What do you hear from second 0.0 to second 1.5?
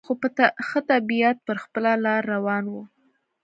خو په ښه طبیعت